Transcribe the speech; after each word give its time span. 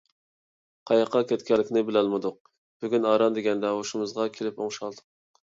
قاياققا 0.91 1.21
كەتكەنلىكىنى 1.31 1.83
بىلەلمىدۇق. 1.89 2.39
بۈگۈن 2.87 3.07
ئاران 3.11 3.37
دېگەندە 3.37 3.75
ھوشىمىزغا 3.77 4.27
كېلىپ 4.41 4.61
ئوڭشالدۇق. 4.67 5.07